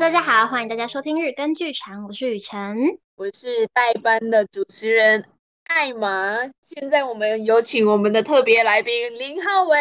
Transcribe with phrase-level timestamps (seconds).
[0.00, 2.74] 大家好，欢迎大家收听日更剧场，我是雨辰，
[3.16, 5.22] 我是代班的主持人
[5.64, 6.38] 艾玛。
[6.62, 9.76] 现在我们有请我们的特别来宾林浩伟，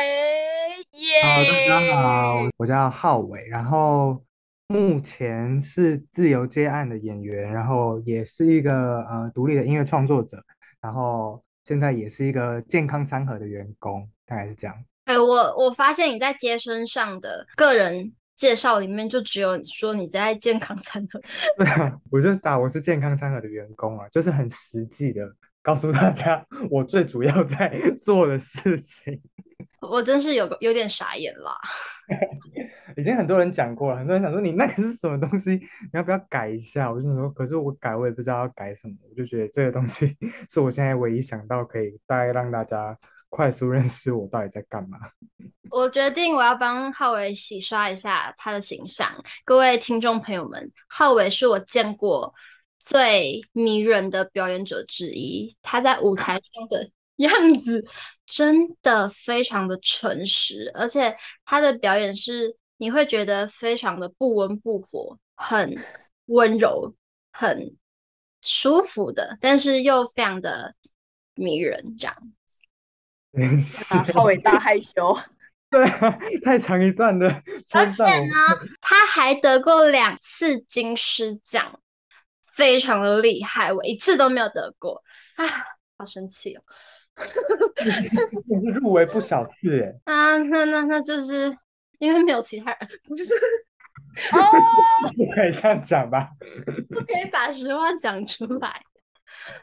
[0.92, 1.70] 耶、yeah！
[1.70, 4.22] 大家好，我叫浩伟，然后
[4.68, 10.44] 目前是自由接案的演员，然后也是一个呃独立的音乐创作者，
[10.82, 14.76] 然后现在也是一个健康餐盒的员工，大概是这样。
[15.06, 18.12] 哎、欸，我我发现你在接身上的个人。
[18.40, 21.22] 介绍里面就只有说你在健康餐盒，
[21.60, 25.30] 对啊，我就是打我是健康餐盒的员工啊，就是很实际的
[25.62, 27.70] 告诉大家 我最主要在
[28.02, 29.22] 做的事情。
[29.82, 31.54] 我真是有个有点傻眼啦，
[32.96, 36.90] 已经很多人讲过了，很多人想说你那个是什么东西，你要不要改一下？
[36.90, 40.16] 我就说，可是我改我也不知道要改什么，我就觉得这个东西
[40.50, 42.98] 是我现在唯一想到可以大概让大家
[43.30, 44.98] 快速认识我到底在干嘛。
[45.72, 49.08] 我决定我要帮浩伟洗刷一下他的形象。
[49.46, 52.34] 各位听众朋友们，浩伟是我见过
[52.80, 55.56] 最迷人的表演者之一。
[55.62, 57.86] 他在舞台上的 样子
[58.26, 65.76] 真的非常的诚实，而且他的表演是你会觉得非常的不温不火，很
[66.26, 66.96] 温柔，
[67.32, 67.76] 很
[68.42, 70.74] 舒服的，但是又非常的
[71.36, 72.16] 迷人，这样。
[74.14, 75.18] 浩伟大害羞。
[75.70, 77.28] 对啊，太长一段的。
[77.74, 78.34] 而且呢，
[78.82, 81.80] 他还得过两次金狮奖，
[82.56, 83.72] 非常的厉害。
[83.72, 85.04] 我一次都没有得过，
[85.36, 85.46] 啊，
[85.98, 86.62] 好生气哦！
[88.48, 89.94] 你是入围不少次哎。
[90.12, 91.56] 啊，那那那就是
[92.00, 93.36] 因为没有其他人，不是？
[94.34, 94.40] 哦，
[95.16, 96.30] 不可以这样讲吧？
[96.90, 98.82] 不可以把实话讲出来。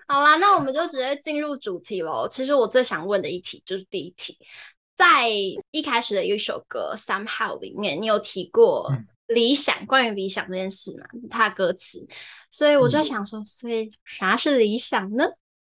[0.08, 2.28] 好啦，那我们就直接进入主题喽。
[2.30, 4.38] 其实我最想问的一题就是第一题。
[4.94, 5.28] 在
[5.72, 8.90] 一开始的一首歌《Somehow》里面，你有提过
[9.26, 11.06] 理想，嗯、关于理想这件事嘛？
[11.28, 12.06] 它的歌词，
[12.48, 15.26] 所以我就想说，所以啥是理想呢？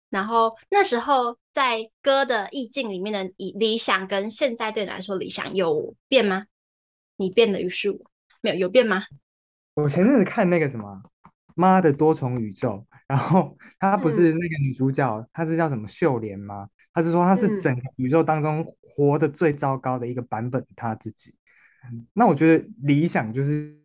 [0.09, 6.45] 然后那时候在歌的意境里面的理想，跟现在对你来说理想有变吗？
[7.17, 7.99] 你变的于是我
[8.39, 9.03] 没有有变吗？
[9.73, 11.01] 我前阵子看那个什么
[11.53, 12.69] 《妈的多重宇宙》，
[13.07, 16.67] 然后她不是那个女主角，她、嗯、是叫什么秀莲吗？
[16.93, 21.33] 她是说她是整个宇宙当中活得最糟糕的一个版本的她自己。
[21.91, 23.75] 嗯，那我觉得理想就是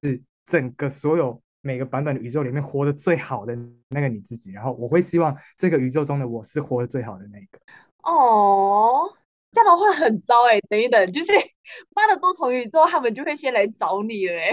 [0.44, 3.56] 整个所有每个版本的宇宙里面活得最好的
[3.90, 4.50] 那个你自己。
[4.50, 7.58] 然后我会希望这个宇宙中的我是活得最好的那个。
[8.02, 9.08] 哦，
[9.52, 10.58] 这样的话很糟哎！
[10.68, 11.32] 等一等，就是
[11.94, 14.52] 妈的多重宇宙，他们就会先来找你了哎。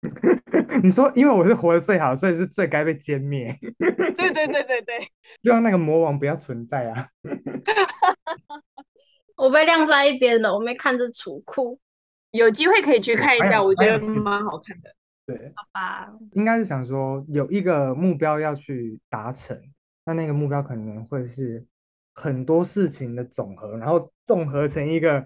[0.82, 3.54] 你说，因为我是活得最好，所以是最该被歼灭。
[3.78, 4.98] 对对对对对，
[5.42, 7.08] 就让那个魔王不要存在啊！
[9.36, 11.78] 我被晾在一边了，我没看这储库，
[12.30, 14.94] 有机会可以去看一下，我觉得蛮好看的。
[15.26, 19.60] 对，好吧，应该是想说有一个目标要去达成，
[20.04, 21.66] 那那个目标可能会是
[22.14, 25.24] 很多事情的总和，然后综合成一个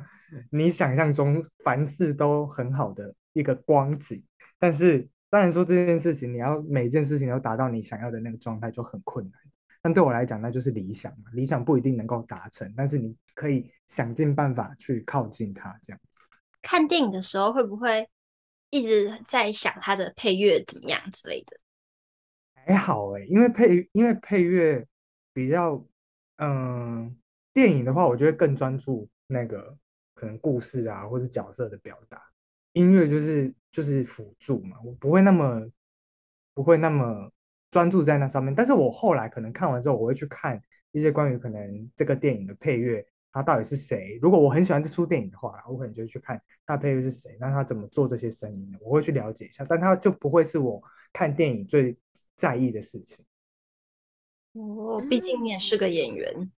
[0.51, 4.23] 你想象中凡事都很好的一个光景。
[4.63, 9.41] 但是，当然说这件事情，你要每件事情都达到你想要的那个状态就很困难。
[9.81, 11.33] 但对我来讲，那就是理想嘛。
[11.33, 15.77] 理想不一定能够达成，但是你可以想尽办法去靠近它。
[15.83, 16.19] 这样子。
[16.63, 18.09] 看电影的时候，会不会
[18.71, 21.59] 一直在想它的配乐怎么样之类的？
[22.55, 24.87] 还好哎、欸，因为配因为配乐
[25.33, 25.85] 比较，
[26.37, 27.13] 嗯、呃，
[27.53, 29.77] 电影的话，我觉得更专注那个
[30.15, 32.23] 可能故事啊，或是角色的表达。
[32.75, 35.67] 音乐就是就是辅助嘛，我不会那么
[36.55, 37.29] 不会那么
[37.71, 38.55] 专注在那上面。
[38.55, 40.63] 但是我后来可能看完之后，我会去看
[40.93, 44.19] 一些关于可能这个电影的配乐，它到底是谁。
[44.21, 49.65] 如果我很喜欢这出电影的话，我可能就会去看它配乐是谁，那他怎么做这些声音的，我会去了解一下。
[49.67, 50.83] 但它就不会是我
[51.13, 51.97] 看电影最
[52.37, 53.25] 在意的事情。
[54.53, 56.53] 哦，毕竟你也是个演员。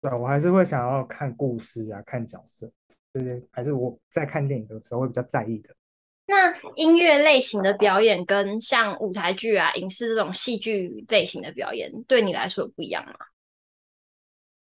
[0.00, 2.70] 对，我还是会想要看故事啊，看角色。
[3.12, 5.74] 就是，还是我在看电影的时候会比较在意的。
[6.24, 13.12] 那音乐类型的表演跟像舞台剧啊、影视这种戏剧类型的表演，对你来说不一样吗？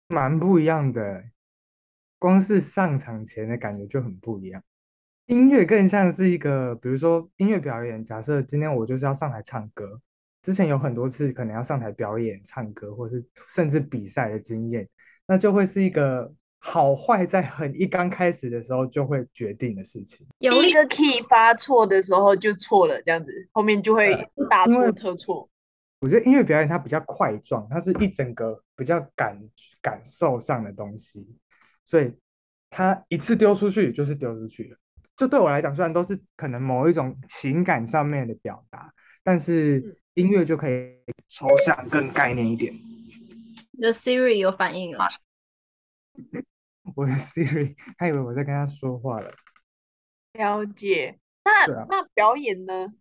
[0.07, 1.23] 蛮不一样的，
[2.19, 4.61] 光是上场前的感觉就很不一样。
[5.27, 9.99] 音乐更像是一个，比如说音乐表演，假设今天我就是要上台唱歌，
[10.43, 14.87] 之前有很多次可能要上台表演唱歌，或是甚至比赛的经验，
[15.25, 16.31] 那就会是一个。
[16.67, 20.25] 好坏在很一刚开始的时候就会决定的事情。
[20.39, 25.47] 有一个 key 发错的时候就错了，这样子后面就会大错特错。
[25.99, 29.39] 我觉得音乐表演它比较块状，它是一整个比较感
[29.79, 31.23] 感受上的东西，
[31.85, 32.11] 所以
[32.71, 34.77] 它一次丢出去就是丢出去了。
[35.15, 38.91] 这对我来讲，虽然都是可能某一种情感上面的表达，
[39.23, 40.95] 但是音乐就可以
[41.27, 42.73] 抽象更概念一点。
[43.71, 45.07] 你的 Siri 有反应了？
[46.95, 49.31] 我的 Siri，他以为我在跟他说话了。
[50.33, 51.19] 了解。
[51.43, 52.93] 那、啊、那表演呢？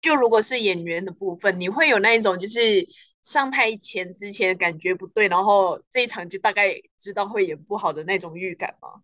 [0.00, 2.86] 就如果是演员的部分，你会有那一种就是
[3.22, 9.02] 上台前之前感觉不对，然后这一场就大概知道会演不好的那种预感吗？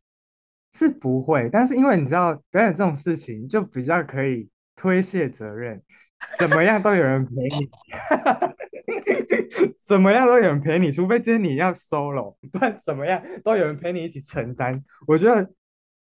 [0.73, 5.83] 是不会，但是因为你知道表演这种事情，就比较可以推卸责任，
[6.39, 7.71] 怎么样都有人陪你，
[9.87, 15.49] 怎么样都有人陪你，除非今天你要 solo，不然怎么样都有人陪你一起承担，我觉得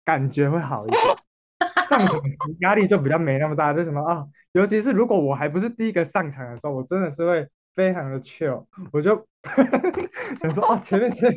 [0.04, 1.02] 感觉会好一点。
[1.88, 2.20] 上场
[2.60, 9.16] 压力就比较没那么大，就什么啊，尤其是如果我还不是第一个上场的时候，我真的是会非常的 chill，我就
[10.42, 11.31] 想说哦，前面先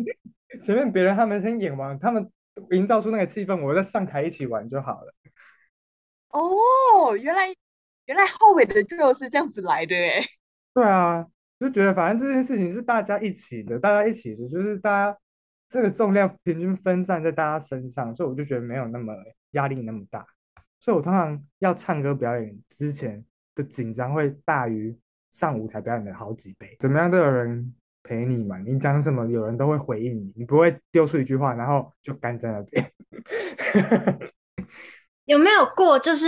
[0.64, 2.28] 前面别人他们先演完，他们
[2.70, 5.14] 营造出那个气氛，我再上台一起玩就好了。
[6.30, 7.48] 哦，原来
[8.06, 10.24] 原来后尾的 chill 是这样子来的哎。
[10.74, 11.24] 对啊，
[11.60, 15.18] 就觉得反正这件事情是大家一起的，大家一起的，就是大家
[15.68, 19.12] 这个重量平均分散在大家身上，所以我就觉得没有那么。
[19.52, 20.26] 压力那么大，
[20.80, 23.24] 所以我通常要唱歌表演之前
[23.54, 24.94] 的紧张会大于
[25.30, 26.76] 上舞台表演的好几倍。
[26.78, 32.92] 怎么样都有人陪你嘛，你讲什么有人都会回应你，你不会丢出一句话然后就干在那边。
[35.24, 36.26] 有没有过就是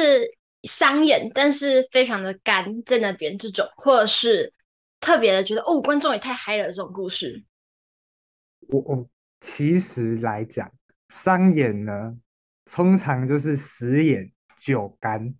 [0.64, 4.52] 商演，但是非常的干在那边这种，或者是
[5.00, 7.44] 特别的觉得哦观众也太嗨了这种故事？
[8.68, 9.08] 我我
[9.40, 10.70] 其实来讲
[11.08, 12.18] 商演呢。
[12.70, 15.34] 通常就是十演九干，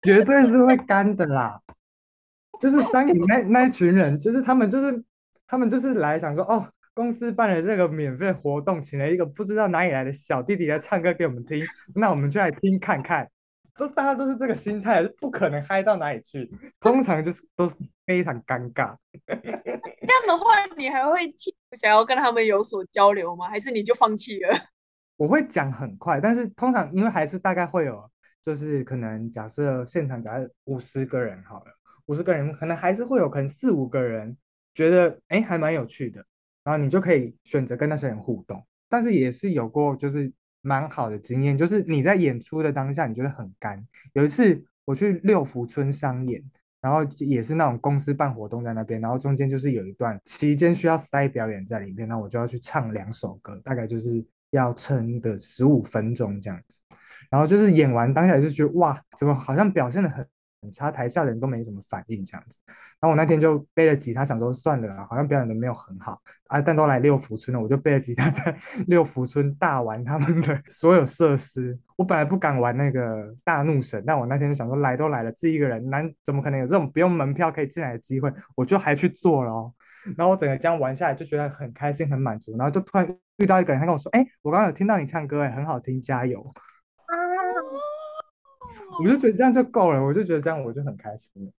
[0.00, 1.60] 绝对是会干的啦。
[2.58, 5.04] 就是商演那那一群人，就是他们就是
[5.46, 11.64] 他们就是来想说，哦，公司办了这个免费活动，请了一个不知道哪里来的小弟弟来唱歌给我们听，
[11.94, 13.28] 那我们就来听看看。
[13.76, 16.48] 都大家都是这个心态，不可能嗨到哪里去。
[16.78, 17.74] 通常就是都是
[18.06, 18.94] 非常尴尬。
[19.26, 21.18] 这样的话，你还会
[21.76, 23.48] 想要跟他们有所交流吗？
[23.48, 24.56] 还是你就放弃了？
[25.18, 28.08] 我会讲很快，但是通常因为还是大概会有，
[28.40, 31.72] 就是可能假设现场假设五十个人好了，
[32.06, 34.36] 五十个人可能还是会有可能四五个人
[34.72, 36.24] 觉得哎还蛮有趣的，
[36.64, 38.66] 然后你就可以选择跟那些人互动。
[38.88, 40.32] 但是也是有过就是。
[40.66, 43.86] 蛮好的经验，就是你在演出的当下，你觉得很干。
[44.14, 46.42] 有一次我去六福村商演，
[46.80, 56.80] 然后也是那种公司办活动在那边，然后中间就是有一段期间需要塞表演在里面，那我就要去唱两首歌，大概就是要撑个十五分钟这样子。
[57.28, 60.26] 然后就是演完当下也是觉得哇，怎么好像表现的很。
[60.64, 62.58] 很差，台下的人都没什么反应，这样子。
[63.00, 66.60] 然后我那天就背了吉他，想说算了，好像表演的没有很好啊。
[66.60, 68.56] 但都来六福村了，我就背了吉他在
[68.88, 71.78] 六福村大玩他们的 所有设施。
[71.96, 78.32] 我本来不敢玩那个大怒神，但我那天就想说，来都来了，自己一个人，难怎么可能有这种不用门票可以进来的机会？
[78.56, 79.72] 我就还去做了哦。
[80.16, 82.56] 然后我整个这样玩下来，就觉得很开心、很满足。
[82.56, 83.06] 然后就突然
[83.36, 86.38] 遇到一个人，他跟我说：“哎，我刚刚有听到你唱歌，哎，很好听，加油。”
[89.02, 91.52] 我就觉得这样就够了，我就觉得这样我就很开心了。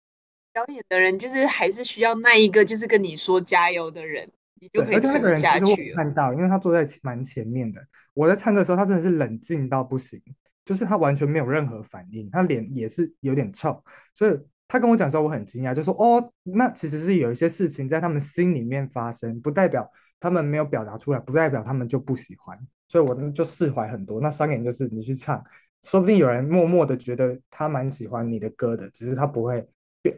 [0.52, 4.26] 表演的人就是还是需要那一个，就是跟你说加油的人，
[4.58, 5.92] 你就可以撑下去。
[5.92, 7.80] 看到，因为他坐在蛮前面的，
[8.14, 10.18] 我在唱歌的时候，他真的是冷静到不行，
[10.64, 13.84] 就是他完全没有任何反应，他脸也是有点臭，
[14.14, 19.86] 所以他跟我讲的时候，我很惊讶，就说哦，那其实是有一些事情在他们心里面发生，不代表
[20.18, 22.58] 他们没有表达出来，不代表他们就不喜欢，
[22.88, 24.22] 所以我就释怀很多。
[24.22, 25.44] 那商演就是你去唱。
[25.82, 29.66] 说不定有人默默的觉得他蛮喜欢你的歌的，只是他不会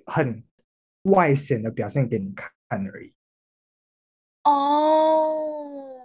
[0.07, 0.43] 很
[1.03, 3.13] 外显的表现给你看而已。
[4.45, 6.01] 哦，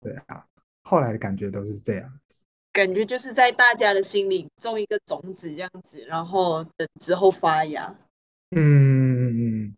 [0.00, 0.44] 对啊，
[0.82, 2.20] 后来的感觉都是这样，
[2.72, 7.94] 感觉就是在大家的心里种一个种子这样子，然后等之后发芽。
[8.50, 9.76] 嗯嗯。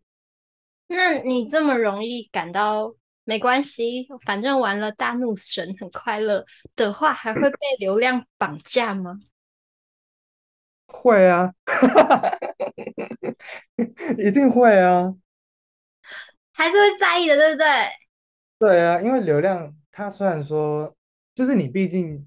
[0.87, 2.95] 那你这么容易感到？
[3.25, 9.21] 没关系，反正玩了大怒神很快乐的话，还会被流量绑架吗？
[10.87, 11.53] 会啊，
[14.19, 15.15] 一定会啊，
[16.53, 17.67] 还是会在意的，对不对？
[18.59, 20.95] 对啊，因为流量，它虽然说，
[21.35, 22.27] 就是你毕竟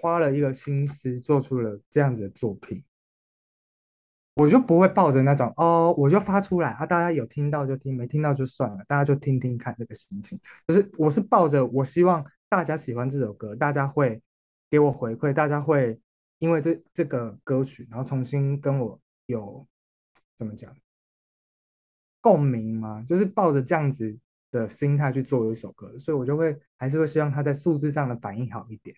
[0.00, 2.84] 花了一个心思做出了这样子的作品。
[4.34, 10.40] 我就不会抱着那种哦，我就发出来啊，大家有听到就听，没听到就算了，大家就听听看这个心情。
[10.66, 14.22] 就是我是抱着我希望大家喜欢这首歌，大家会
[14.70, 16.00] 给我回馈，大家会
[16.38, 19.66] 因为这这个歌曲，然后重新跟我有
[20.34, 20.74] 怎么讲
[22.22, 23.04] 共鸣吗？
[23.06, 24.18] 就是抱着这样子
[24.50, 28.96] 的心态去做一首歌，所以我就会还是会希望他在数字上的反应好一点。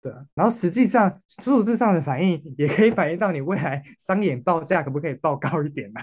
[0.00, 6.00] 对啊，然后实际上数字上的反应也可以反映到你未来 商演报价可不可以报高一点呢？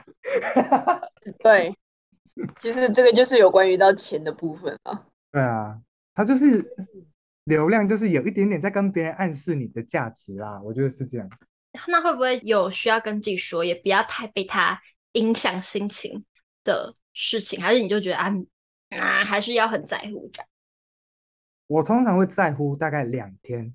[1.40, 1.74] 对，
[2.60, 5.06] 其实这个就是有关于到钱的部分啊。
[5.32, 5.80] 对啊，
[6.14, 6.66] 它就是
[7.46, 10.62] 流量，就是有一点点在跟别人暗示你的价值啦。
[10.62, 11.30] 我觉得是这样。
[11.88, 14.82] 那会不会有需要跟自己说，也不要太被他
[15.14, 16.24] 影响心情
[16.64, 17.62] 的事情？
[17.62, 18.34] 还是你就觉得啊
[18.90, 20.48] 啊，还是要很在乎这样？
[21.67, 23.74] 我通常会在乎大概两天，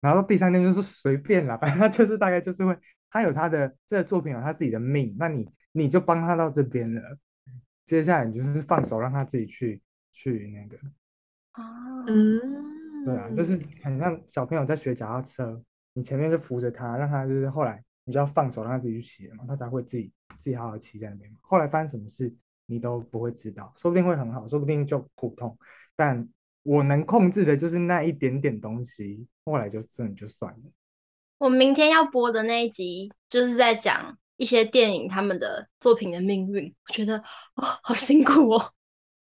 [0.00, 2.76] 然后第三天就是随便啦，反正他就是大概就是会，
[3.08, 7.18] 他有他的这个作品有他自己的命，那你你就帮他到这边了，
[7.86, 10.76] 接下来你就是放手让他自己去去那个，
[11.52, 15.62] 啊，嗯，对啊，就是很像小朋友在学脚踏车，
[15.92, 22.34] 你前面就扶着他，让他就是后来你就要放手让他自己去骑嘛，他才会自己自己好好骑在那边嘛，后来发生什么事？
[22.66, 25.56] 你都不会知道，说不定会很好，说不定就普通。
[25.96, 26.28] 但
[26.62, 30.70] 我能控制的就是那一点点东西，后来就真的就算了。
[31.38, 36.72] 我明天要播的那一集，就是在讲一些电影他们的作品的命运。
[36.88, 37.18] 我觉得
[37.56, 38.72] 哦，好辛苦哦，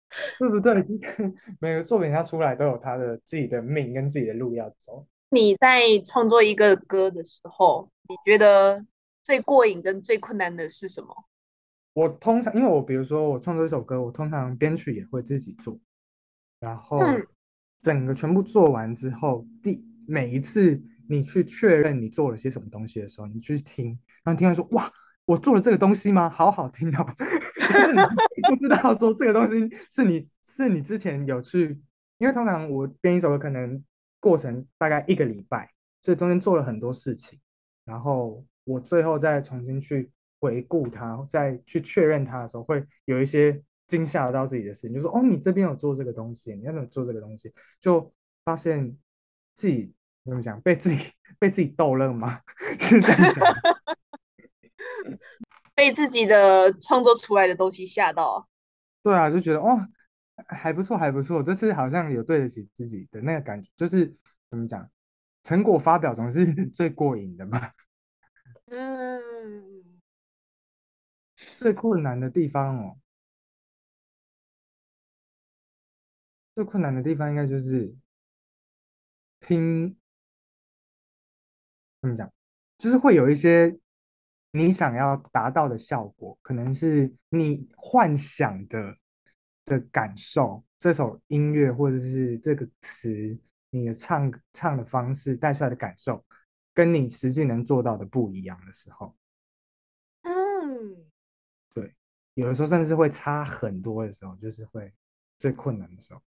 [0.39, 0.83] 对不对？
[0.83, 1.07] 其实
[1.61, 5.05] 每个作品它出来都有它的自己的命跟自己的路要走。
[5.29, 8.83] 你在创作一个歌的时候，你觉得
[9.21, 11.25] 最过瘾跟最困难的是什么？
[11.97, 15.75] 我通常，因为我比如说我创作一首歌，我通常编曲也会自己做，
[16.59, 16.99] 然后
[17.81, 24.87] 整个全部做完之后，第每一次你去确认你做了些什么东西的时候，你去听，然后听完说哇，
[25.25, 26.29] 我做了这个东西吗？
[26.29, 27.03] 好好听哦，
[28.47, 31.81] 不知道说这个东西是你是你之前有去，
[32.19, 33.83] 因为通常我编一首歌可能
[34.19, 35.71] 过程大概一个礼拜，
[36.03, 37.39] 所以中间做了很多事情，
[37.85, 40.11] 然后我最后再重新去。
[40.39, 48.13] 回顾他，再去确认他的时候，会有一些惊吓到自己的事情，就说：“哦，你这边有做这个东西，你那边有做这个东西。”就
[48.43, 48.97] 发现
[49.55, 49.93] 自己
[50.25, 52.41] 怎么讲，被自己被自己逗乐吗？
[52.79, 53.45] 是这样讲，
[55.73, 58.47] 被自己的创作出来的东西吓到。
[59.01, 59.87] 对啊，就觉得哦，
[60.47, 64.13] 还不错，还不错，这次好像有对得起自己的那个感觉，就是
[64.49, 64.87] 怎么讲，
[65.43, 67.71] 成果发表总是 最过瘾的嘛。
[68.69, 69.76] 嗯。
[71.57, 72.99] 最困难的地方哦，
[76.53, 77.95] 最困难的地方应该就是
[79.39, 79.97] 拼，
[81.99, 82.31] 怎么讲？
[82.77, 83.75] 就是会有一些
[84.51, 88.95] 你想要达到的效果，可能是你幻想的
[89.65, 93.35] 的感受，这首音乐或者是这个词，
[93.71, 96.23] 你的唱唱的方式带出来的感受，
[96.71, 99.16] 跟你实际能做到的不一样的时候。
[102.37, 104.93] 有的时候甚至会差很多的时候，就是会
[105.39, 106.21] 最困难的时候。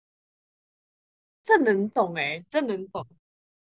[1.43, 3.05] 这能懂哎、欸，这能懂。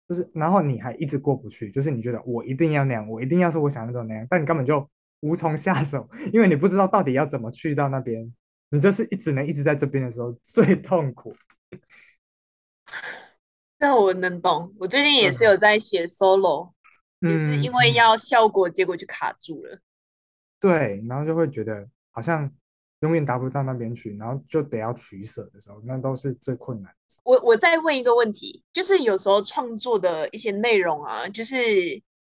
[0.09, 4.88] 就是，然后你还一直过不去，就是你觉得我一定要那样，我一定要是我想的那种那样，但你根本就
[5.21, 8.33] 无从下手，因为你不知道到底要怎么去到那边。
[8.69, 11.35] 你就是一直能一直在这边的时候最痛苦。
[13.79, 16.73] 那我能懂，我最近也是有在写 solo，、
[17.21, 19.81] 嗯、也是因为要效果，结果就卡住了。
[20.61, 21.88] 对，然后就会觉得。
[22.16, 22.50] 好像
[23.00, 27.16] 永远达不到那边去，然后就得要取舍的时候，那都是最困难的。
[27.25, 31.54] 我我再问一个问题，就是有时候创作的一些内容啊，就是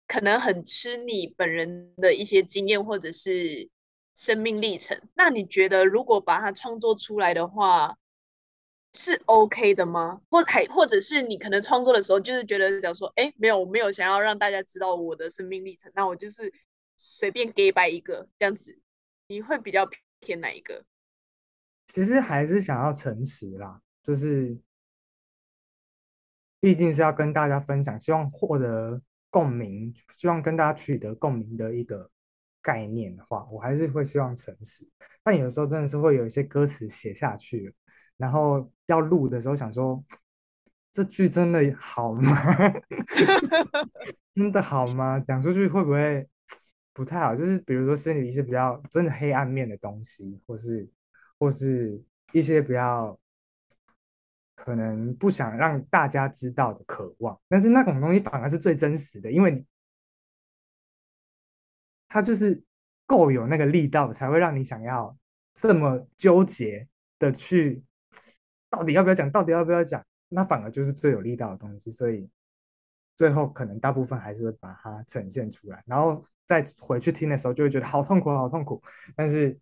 [0.07, 3.69] 可能很吃你本人的一些经验或者是
[4.15, 4.99] 生命历程。
[5.13, 7.95] 那你觉得，如果把它创作出来的话，
[8.95, 10.21] 是 OK 的吗？
[10.31, 16.51] 或还或者是你可能创作的时候，就是觉得想说，哎，没有，我没有想要让大家知道我的生命历程，那我就是
[16.95, 18.79] 随便给摆一个这样子。
[19.27, 19.87] 你会比较
[20.19, 20.85] 偏哪一个？
[21.87, 24.57] 其实还是想要诚实啦，就是
[26.59, 32.09] 毕竟是要跟大家分享，希望获得共鸣，希望跟大家取得共鸣的一个
[32.61, 34.87] 概念的话，我还是会希望诚实。
[35.23, 37.73] 但有时候真的是会有一些歌词写下去，
[38.17, 40.03] 然后要录的时候想说，
[40.91, 42.33] 这句真的好吗？
[44.33, 45.19] 真的好吗？
[45.19, 46.27] 讲出去会不会？
[46.97, 50.89] 不太好，就是比如说心里一些比较真的黑暗面的东西，或是
[51.37, 53.15] 或是一些比较
[54.55, 59.63] 可能不想让大家知道的渴望，但是那种东西反而是最真实的，因为
[62.07, 62.59] 它就是
[63.05, 65.15] 够有那个力道，才会让你想要
[65.53, 66.87] 这么纠结
[67.19, 67.83] 的去
[68.71, 72.27] 到底要不要讲，到底要不要讲，那反而就是最有力道的东西，所以。
[73.17, 78.81] 最后可能大部分还是会把它呈现出来，然后再回去听的时候就会觉得好痛苦，好痛苦。
[79.15, 79.59] 但是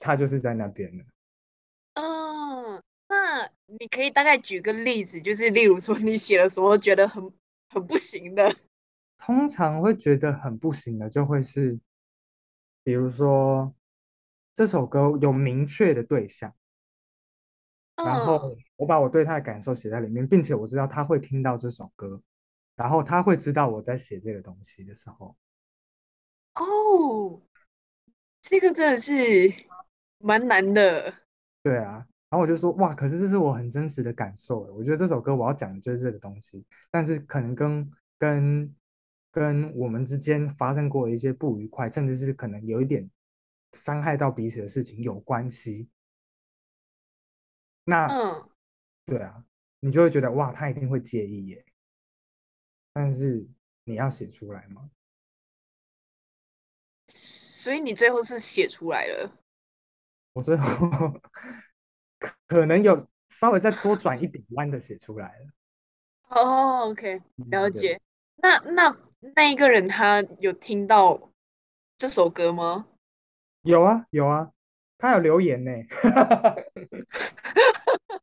[0.00, 1.04] 它就是在那边的。
[1.94, 7.32] 嗯，那你可以大概举个例子，就是例如说你写的时候觉得很
[7.68, 8.52] 很不行的，
[9.16, 11.78] 通常会觉得很不行的，就会是，
[12.82, 13.72] 比如说
[14.52, 16.52] 这首歌有明确的对象，
[17.96, 22.20] 然后我把我对他的感受写在里面，并且我知道他会听到这首歌，
[22.76, 25.36] 然后他会知道我在写这个东西的时候，
[26.54, 27.42] 哦，
[28.42, 29.12] 这个真的是
[30.18, 31.12] 蛮难的，
[31.62, 32.06] 对啊。
[32.28, 34.60] 然后我就说哇，可是这是我很真实的感受。
[34.74, 38.76] 我觉得这首歌我要讲的就是这个东西，但是可能跟跟
[39.30, 43.08] 跟我们之间发生过的一些不愉快，甚至是可能有一点
[43.72, 45.88] 伤害到彼此的事情有关系。
[47.84, 48.48] 那嗯，
[49.04, 49.44] 对啊，
[49.78, 51.64] 你就会觉得哇，他一定会介意耶。
[52.96, 53.46] 但是
[53.84, 54.90] 你要写出来吗？
[57.08, 59.30] 所以你最后是写出来了。
[60.32, 61.20] 我最后。
[62.46, 65.46] 可能有稍微再多转一点弯的写出来了。
[66.28, 68.00] 哦、oh，OK，了解。
[68.36, 68.96] 那那
[69.34, 71.30] 那一个人他有听到
[71.98, 72.88] 这首歌吗？
[73.60, 74.50] 有啊有啊，
[74.96, 75.70] 他有留言呢。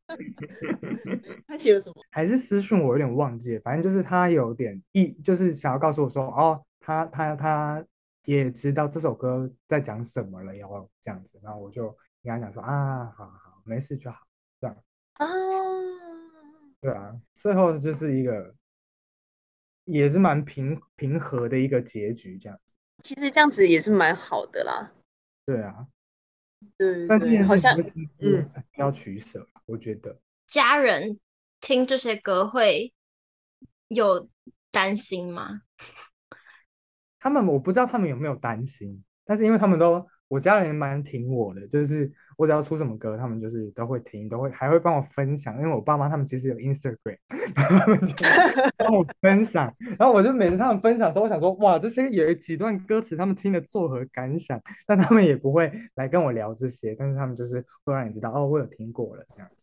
[1.48, 1.96] 他写了什么？
[2.12, 7.86] 还是私讯我有点忘记，反正就是他有点意，就是想要告诉我说，哦，他他他
[8.26, 11.88] 也知道这首歌在讲什么了，然后这样子，然后我就
[12.24, 13.54] 跟他讲说啊，好好。
[13.66, 14.18] 没事就好，
[14.60, 14.76] 这样
[15.14, 15.26] 啊，
[16.82, 18.54] 对啊，最后就是一个
[19.86, 22.76] 也是蛮平平和的一个结局，这样子。
[23.02, 24.92] 其实这样子也是蛮好的啦。
[25.46, 25.88] 对啊，
[26.76, 27.80] 对，但是好像
[28.20, 31.20] 嗯要取舍，我觉得家人
[31.62, 32.94] 听这些歌会
[33.88, 34.30] 有
[34.72, 35.62] 担心吗？
[37.20, 40.06] 他们我不知道他们有没有担心，但是因为他们都。
[40.30, 45.56] 我家人蛮挺我的，就是我只要出什么歌，他们就是都会听，都会还会帮我分享。
[45.58, 47.20] 因为我爸妈他们其实有 Instagram，
[47.54, 48.16] 他们就
[48.76, 49.72] 帮我分享。
[50.00, 54.60] 然后我就每次他们分享的时候，我想说，哇，这些有几段歌词，他们听了作何感想？
[54.88, 59.63] 但他们也不会来跟我聊这些，但是他们就是会让你知道，哦，我有听过了这样子。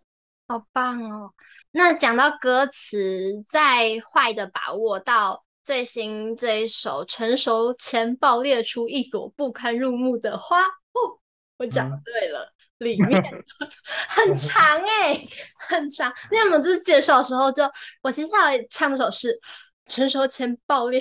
[0.51, 1.31] 好棒哦！
[1.71, 5.45] 那讲到歌词，在坏的把握到。
[5.63, 11.21] 最新这一首成熟前爆裂出一朵不堪入目的花哦，
[11.59, 13.23] 我讲对了，嗯、里面
[14.09, 15.29] 很长哎、欸，
[15.69, 16.13] 很长。
[16.33, 19.39] 那我们就是介绍的时候就，就我接下来唱的首是
[19.87, 21.01] 成熟前爆裂，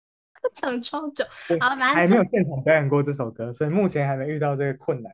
[0.54, 1.22] 讲超久。
[1.60, 5.12] 好，反正还没有现场表演过这首歌，所以目前还没遇到这个困难。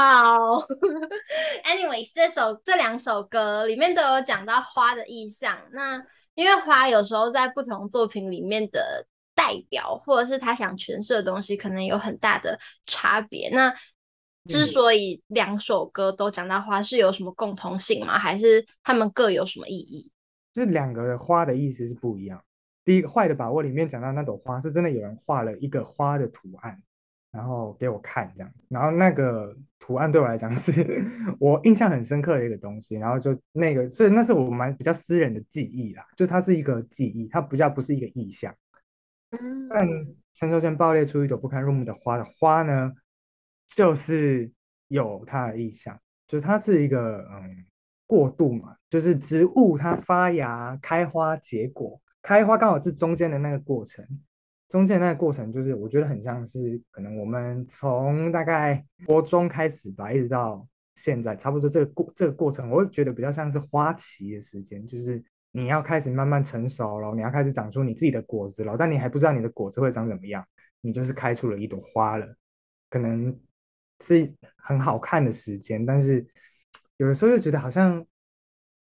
[0.00, 0.66] 好，
[1.64, 6.02] Anyways，这首这两首歌里面都有讲到花的意象，那。
[6.34, 13.50] 因为花有时候在不同作品里面的代表，或者是他想诠释的东西，可能有很大的差别。
[13.50, 13.70] 那
[14.48, 18.18] 之所以两首歌都讲到花，是有什么共同性吗？
[18.18, 20.10] 还是他们各有什么意义？
[20.54, 22.42] 就是两个花的意思是不一样。
[22.86, 26.80] 第一个坏的把握里面讲到那朵花，是真的有人画了一个花的图案。
[27.32, 30.70] 然后给我看这样，然后那个图案对我来讲是
[31.40, 38.54] 我印象很深刻的一个东西，然后就那个，所以那是我蛮比较私人的记忆啦，就它是一个记忆，它不叫不是一个意象。
[39.30, 39.88] 嗯，但
[40.34, 42.92] 成熟前爆裂出一朵不堪入目的花的花呢，
[43.66, 44.50] 就是
[44.88, 47.64] 有它的意象，就是它是一个嗯
[48.06, 54.04] 过渡嘛，就是植物它发芽、开花、结果，开花刚好是中间的那个过程。
[54.70, 70.46] 中间那个过程，就是我觉得很像是可能我们从大概国中开始吧，一直到现在，差不多这个过这个过程，我会觉得比较像是花期的时间，就是你要开始慢慢成熟了，你要开始长出你自己的果子了，但你还不知道你的果子会长怎么样，
[70.80, 72.36] 你就是开出了一朵花了，
[72.88, 73.36] 可能
[74.00, 76.24] 是很好看的时间，但是
[76.98, 78.06] 有的时候又觉得好像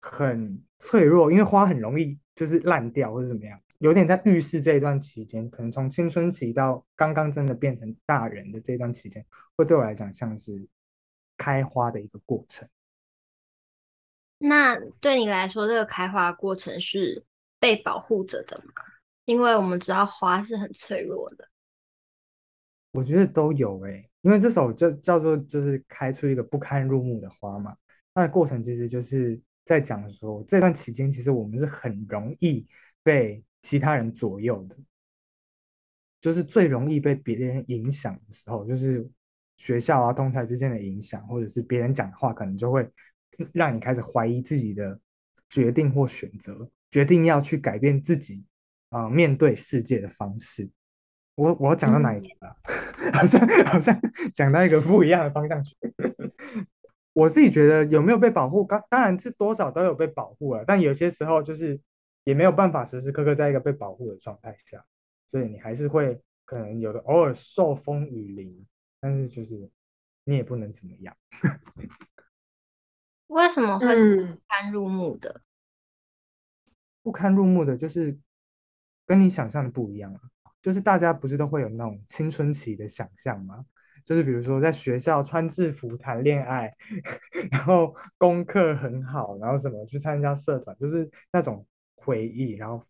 [0.01, 3.59] 很脆弱，因为花很容易就是烂掉或者怎么样。
[3.79, 10.67] 有点在预示这一段期间，可能从青春期到刚刚真的变成大人的这段期间，会对我来讲像是
[11.37, 12.67] 开花的一个过程。
[14.39, 17.23] 那对你来说，这个开花过程是
[17.59, 18.83] 被保护着的吗？
[19.25, 21.47] 因为我们知道花是很脆弱的。
[22.91, 27.75] 我觉得都有诶、欸，因为这首就叫做就是开出一个不堪入目的花嘛。
[28.15, 32.65] 那个过程其实就是在讲说，这段期间其实我们是很容易
[33.07, 33.41] 被。
[33.63, 34.77] 其他人左右的，
[36.21, 39.05] 就是最容易被别人影响的时候，就是
[39.57, 42.87] 学校啊、同侪之间的影响，或者是别人讲的话，可能就会
[43.51, 44.97] 让你开始怀疑自己的
[45.49, 48.45] 决定或选择，决定要去改变自己
[48.89, 50.69] 啊、呃、面对世界的方式。
[51.35, 52.55] 我我讲到哪里去了？
[52.99, 53.99] 嗯、 好像好像
[54.33, 55.75] 讲到一个不一样的方向去。
[57.11, 61.77] 我自己觉得有没有被保护，当当然是多少都有被保护了，但有些时候就是
[62.27, 64.83] 也没有办法时时刻刻在一个被保护的状态下，
[65.25, 68.67] 所以你还是会可能有的偶尔受风雨淋，
[68.99, 69.71] 但是就是
[70.25, 71.15] 你也不能怎么样。
[73.27, 75.29] 为什么会不堪入目的？
[75.29, 75.41] 嗯，
[77.01, 78.19] 不堪入目的就是
[79.05, 80.19] 跟你想象的不一样啊，
[80.61, 83.65] 就是大家不是都会有那种青春期的想象吗？
[84.03, 86.75] 就是比如说在学校穿制服谈恋爱，
[87.51, 91.65] 然后功课很好，然后什么去参加社团，就是那种
[92.07, 92.81] 回忆，然后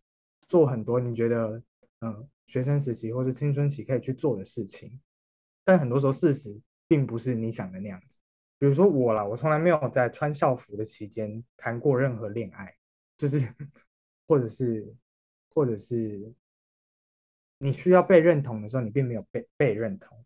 [0.46, 1.60] 做很多你觉得
[2.02, 5.00] 嗯学生时期或是青春期可以去做的事情，
[5.64, 8.18] 但很多时候事实并不是你想的那样子。
[8.60, 12.72] 比如说我啦，我从来没有在穿校服的期间谈过任何恋爱，
[13.16, 13.52] 就是
[14.28, 14.94] 或者是
[15.52, 16.32] 或者是
[17.58, 20.16] 你需要被认同的时候，你并没有被被认同。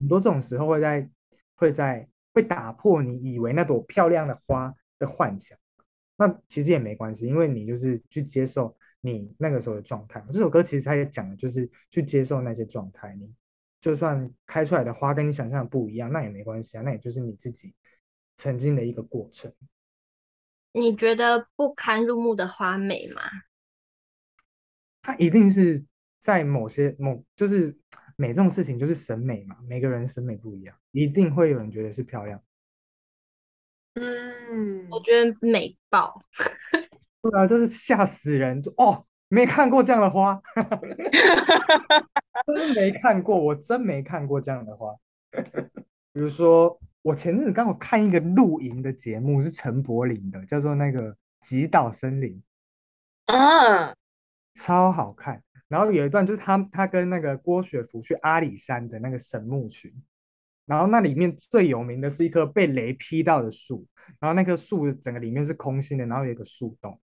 [0.00, 1.08] 很多这种时候会在
[1.54, 5.56] 会在会打破你以为那朵漂亮的花的幻想。
[6.20, 10.24] 那其实也没关系，因为你就是去接受你那个时候的状态。
[10.30, 13.16] 这首歌其实它也讲的就是去接受那些状态。
[13.18, 13.34] 你
[13.80, 17.74] 就算开出来的花跟你想象的不一样，那也没关系啊，那也就是你自己。
[18.36, 19.52] 曾经的一个过程，
[20.72, 23.20] 你觉得不堪入目的花美吗？
[25.02, 25.84] 它一定是
[26.20, 27.76] 在某些某，就是
[28.16, 32.42] 美这种事情就是审美嘛，每个人审美不一样，一定会有人觉得是漂亮。
[34.00, 36.14] 嗯，我觉得美爆。
[37.22, 38.62] 对啊，就是吓死人！
[38.62, 40.40] 就哦，没看过这样的花，
[42.54, 44.94] 真没看过，我真没看过这样的花。
[46.12, 46.80] 比如说。
[47.02, 51.10] 我前阵子刚好看一个露营的节目，是陈柏霖的，叫做那个
[51.40, 52.42] 《极岛森林》
[53.34, 53.94] 啊，
[54.52, 55.42] 超好看。
[55.66, 59.90] 然后有一段就是他他跟那个郭雪芙去阿里山的那个神木群，
[60.70, 63.84] 然后那里面最有名的是一棵被雷劈到的树，
[64.20, 67.00] 然后那棵树整个里面是空心的，然后有一个树洞。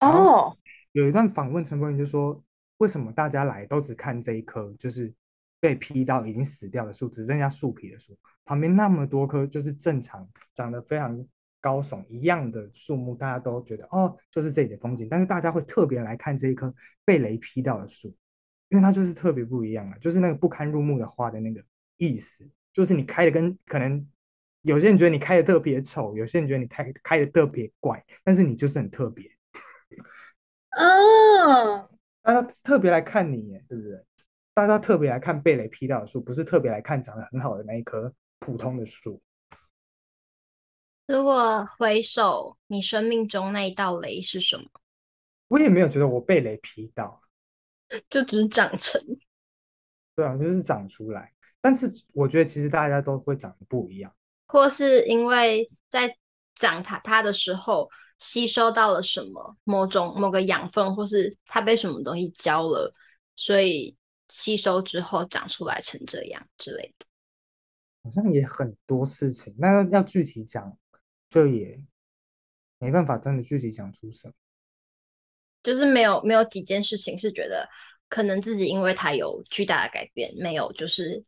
[0.00, 0.56] 哦，
[0.92, 2.44] 有一段访问陈柏霖就说，
[2.76, 5.12] 为什么大家来都只看这一棵，就是。
[5.58, 11.26] 被劈到已经死掉的树，只剩下树皮的树，旁边那么多棵就是正常长得非常
[11.62, 15.08] 高耸一样的树木，大家都觉得哦，就是这里的风景。
[15.08, 16.72] 但是大家会特别来看这一棵
[17.06, 18.14] 被雷劈到的树，
[18.68, 21.64] 因为它就是特别不一样啊，就是那个不堪入目的花的那个
[21.96, 24.06] 意思，就是你开的跟可能
[24.62, 29.30] 有些人觉得你开的特别丑，有些人觉得你开开的特别怪，但是你就是很特别
[30.70, 31.88] 啊，
[32.22, 34.04] 大家特别来看你耶，对不对？
[34.52, 39.22] 大家特别来看被雷劈到的树，不是特别来看长得很好的那一棵普通的树。
[41.06, 44.64] 如果回首你生命中那一道雷是什么？
[45.48, 47.20] 我也没有觉得我被雷劈到，
[48.10, 49.00] 就只是长成。
[50.16, 51.32] 对啊，就是长出来。
[51.66, 54.14] 但是我觉得其实大家都会长得不一样，
[54.46, 56.16] 或是因为在
[56.54, 62.92] 长它它的时候吸收到了什么某种某个养分，或是它被什么东西浇了，
[63.34, 63.96] 所以。
[64.28, 67.06] 吸收之后长出来成这样之类的，
[68.02, 69.54] 好像也很多事情。
[69.56, 70.76] 那要具体讲，
[71.30, 71.80] 就也
[72.80, 74.34] 没办法真的具体讲出什么。
[75.62, 77.68] 就是没有没有几件事情是觉得
[78.08, 81.22] 可能自己因为它有巨大的改变，没有就是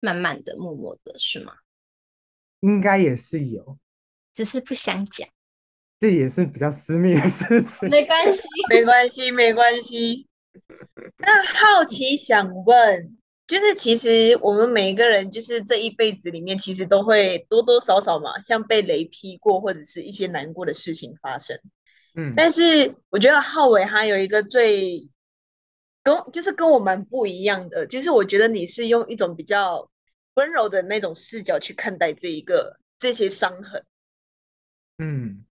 [0.00, 1.52] 慢慢的、默默的，是吗？
[2.60, 3.78] 应该也是有，
[4.34, 5.28] 只是不想讲。
[5.98, 7.88] 这也是比较私密的事情。
[7.88, 10.26] 没关系，没关系，没关系。
[11.18, 21.58] 那好奇想问，就是其实我们每一个人，就是这一辈子里面，其实都会多多少少嘛，像被雷劈过，或者是一些难过的事情发生。
[22.14, 25.00] 嗯，但是我觉得浩伟他有一个最
[26.06, 29.90] 跟就是跟我蛮不一样的，就是我觉得你是用一种比较
[30.34, 33.84] 温柔的那种视角去看待这一个这些伤痕。
[34.98, 35.44] 嗯，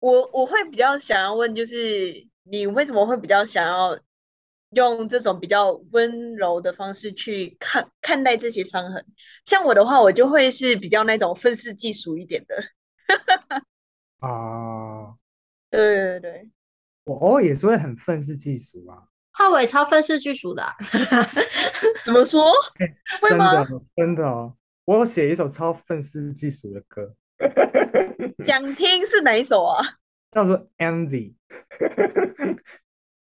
[0.00, 3.96] 我我会比较想要问，就是你为什么会比较想要？
[4.72, 9.04] 用这种比较温柔的方式去看看待这些伤痕，
[9.44, 12.54] 像我的话，我就会是比较那种愤世嫉俗一点的。
[14.20, 15.16] 啊，
[15.68, 16.50] 对对对，
[17.02, 19.09] 我偶尔也是会很愤世嫉俗啊。
[19.40, 20.62] 浩伟超愤世嫉俗的，
[22.04, 22.52] 怎么说？
[23.26, 27.14] 真的真的哦，我有写一首超愤世嫉俗的歌，
[28.44, 29.82] 想听是哪一首啊？
[30.30, 31.32] 叫做《Envy》。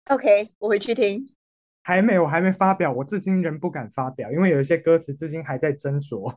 [0.06, 1.28] OK，我回去听。
[1.82, 6.34] 还没，我还没发表，我至今仍不敢发表，因为有一些歌词至今还在斟酌。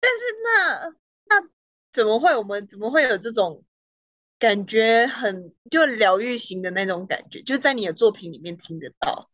[0.00, 0.88] 但是那
[1.28, 1.48] 那
[1.92, 2.36] 怎么会？
[2.36, 3.62] 我们怎么会有这种
[4.40, 5.54] 感觉很？
[5.70, 9.28] 就疗愈型的那种感觉，就在你的作品里面听得到。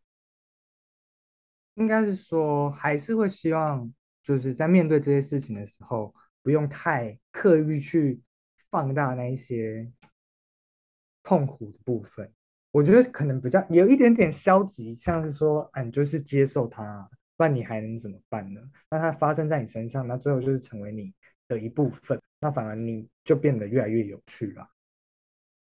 [1.76, 3.90] 应该是说，还是会希望，
[4.22, 8.20] 就是在面对这些事情的时候，不用太刻意去
[8.70, 9.90] 放大那一些
[11.22, 12.30] 痛苦的部分。
[12.70, 18.60] 我觉得可能比较有一点点消极，像是说，啊，你就是接受它，不然你还能怎么办呢？
[18.90, 21.14] 那它发生在你身上，那最后就是成为你
[21.48, 24.68] 的一部分，那反而你就变得越来越有趣了。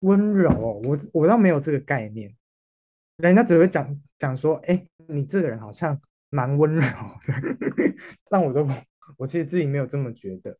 [0.01, 2.35] 温柔，我我倒没有这个概念，
[3.17, 7.33] 人家只会讲讲说，哎，你这个人好像蛮温柔的，
[8.29, 8.67] 但我都
[9.17, 10.55] 我其实自己没有这么觉得。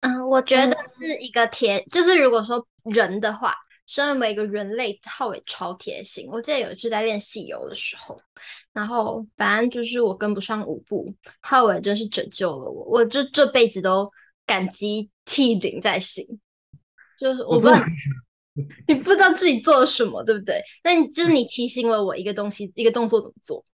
[0.00, 3.54] 嗯，我觉得是一个贴，就是如果说人的话。
[3.84, 6.26] 身为一个人类，浩伟超贴心。
[6.28, 8.18] 我记得有一次在练戏游的时候，
[8.72, 14.10] 然后反正就是我跟不上舞步，浩伟真是拯救了我，我就这辈子都
[14.46, 16.24] 感激涕零在心。
[17.22, 17.78] 就是我不知道
[18.88, 20.60] 你不知道自己做了什么，对不对？
[20.82, 23.64] 但就是你提醒了我一个东西，一个动作怎么做。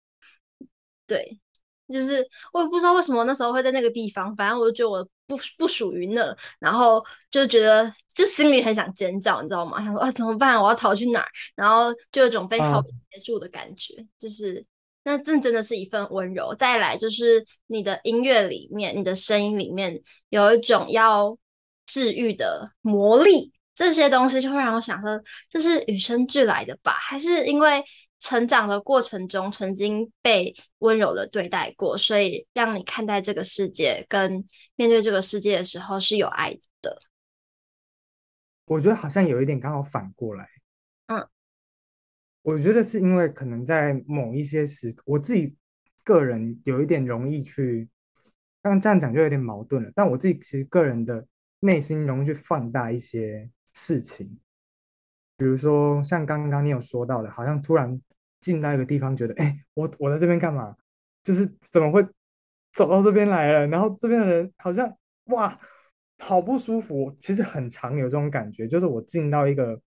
[1.07, 1.41] 对，
[1.89, 5.09] 就是我也不知道为什么那时候会在那个地方，反正我就觉得我。
[5.29, 9.79] 不不属于那，然后就觉得就心里很想尖叫，你知道吗？
[9.85, 10.59] 想说啊怎么办？
[10.59, 11.29] 我要逃去哪儿？
[11.55, 14.65] 然后就有种被好接住的感觉，嗯、就是
[15.05, 16.55] 那这真的是一份温柔。
[16.55, 21.37] 再来就是你的音乐里面，你的声音里面有一种要
[21.89, 25.21] 治愈的魔力，这些东西就会让我想说，
[25.51, 26.93] 这是与生俱来的吧？
[26.93, 27.83] 还是因为？
[28.21, 36.99] 成长的过程中，曾经被温柔的对待过，所以让你看待这个世界跟面对这个世界的时候是有爱的。
[38.65, 40.49] 我觉得好像有一点刚好反过来。
[41.07, 41.25] 嗯，
[42.43, 45.55] 我觉得是因为可能在某一些时刻，我自己
[46.03, 47.89] 个人有一点容易去，
[48.61, 49.93] 刚刚这样讲就有点矛盾了。
[49.95, 51.25] 但我自己其实个人的
[51.61, 54.39] 内心容易去放大一些事情，
[55.37, 58.01] 比如说像刚刚你有说到的，好像突然。
[58.41, 60.73] 进到一个地方，觉得哎，我我在这边干嘛？
[61.25, 62.01] 就是怎么会
[62.73, 63.67] 走到这边来了？
[63.67, 65.59] 然后这边的人好像哇，
[66.19, 67.13] 好不舒服。
[67.19, 69.83] 其实很常有这种感觉，就是我进到一个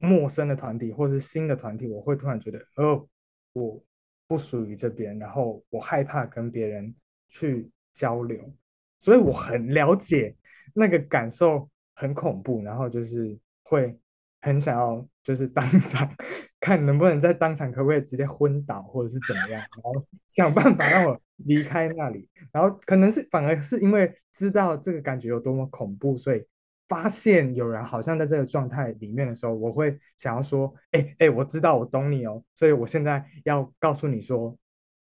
[0.00, 3.08] 陌生的团体或是新的团体，我会突然觉得哦，
[3.54, 3.82] 我
[4.26, 6.94] 不属于这边，然后我害怕跟别人
[7.28, 8.52] 去交流，
[8.98, 10.36] 所以我很了解
[10.78, 13.98] 那个感受，很恐怖，然后就是会
[14.40, 16.08] 很想要，就是当场。
[16.60, 22.28] 看能不能在当场，可不可以直接昏倒，或者是怎么样，然后 想办法让我离开那里。
[22.52, 26.44] 然后可能是反而是因为知道这个感觉有多么恐怖，所以
[26.88, 34.58] 发现有人好像在这个状态里面的时候，我会想要说：“哎、欸、哎、欸，我知道，我懂你哦。”所以我现在要告诉你说，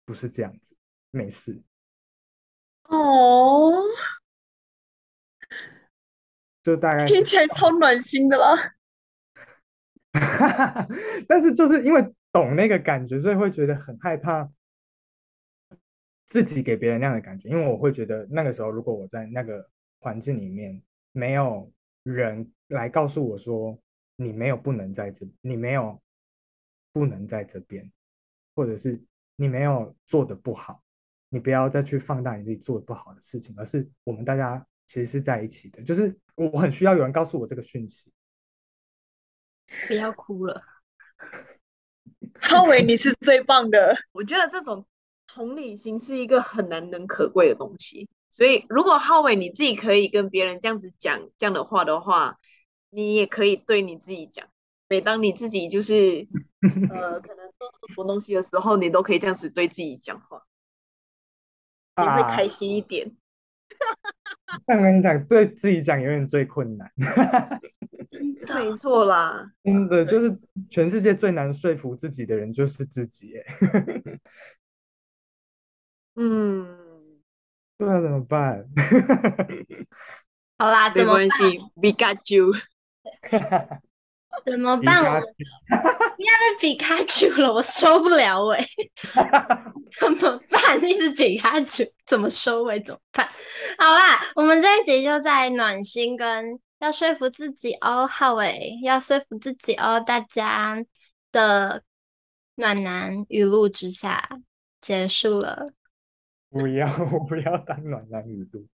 [0.04, 0.76] 不是这样子，
[1.12, 1.62] 没事。
[2.88, 3.80] 哦，
[6.64, 8.74] 就大概听起来超暖心的啦。
[11.28, 14.50] 但是就是因为懂那个感觉，所以会觉得很害怕
[16.26, 17.48] 自己给别人那样的感觉。
[17.50, 19.68] 因为我会觉得那个时候，如果我在那个
[20.00, 20.80] 环境里面，
[21.12, 21.70] 没有
[22.02, 23.78] 人来告诉我说
[24.16, 26.00] 你没有不能在这，你没有
[26.92, 27.92] 不能在这边，
[28.54, 28.98] 或者是
[29.36, 30.80] 你没有做的不好，
[31.28, 35.82] 你不要再去放大你自己做的不好的事情，而是我们大家其实是在一起的。
[35.82, 38.12] 就是我很需要有人告诉我这个讯息。
[39.86, 40.62] 不要哭了，
[42.40, 43.96] 浩伟，你是最棒的。
[44.12, 44.86] 我觉得这种
[45.26, 48.08] 同理心是一个很难能可贵的东西。
[48.28, 52.38] 所以，如果浩伟你自己可以跟别人这样子讲这样的话的话，
[52.90, 54.48] 你也可以对你自己讲。
[54.88, 56.28] 每当你自己就是
[56.90, 60.44] 呃，可能做错什么东西的时候，你都可以这样子对自己讲话，
[61.96, 63.16] 你会开心一点。
[64.66, 66.90] 但我跟你讲，对自己讲永远最困难。
[68.54, 70.38] 没错啦，真的就是
[70.70, 73.34] 全世界最难说服自己的人就是自己。
[76.16, 76.66] 嗯，
[77.76, 78.64] 不然怎么办？
[80.58, 82.52] 好啦，没关系，We got you。
[84.44, 85.04] 怎么办？
[85.04, 88.66] 我们不要再比卡丘了，我受不了哎！
[90.00, 90.80] 怎么办？
[90.82, 92.80] 你是比卡丘，怎么收尾？
[92.80, 93.28] 怎么办？
[93.78, 96.58] 好啦，我们这一集就在暖心跟。
[96.80, 100.84] 要说服自己哦，浩伟，要说服自己哦，大家
[101.32, 101.82] 的
[102.56, 104.28] 暖男语录之下
[104.82, 105.70] 结束了。
[106.50, 108.66] 不要， 我不要当暖男语录。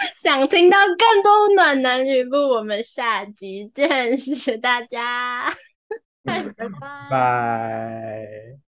[0.16, 5.54] 想听到更多暖男语录，我们下集见，谢谢大家，
[6.24, 7.08] 拜拜。
[7.10, 8.69] 拜。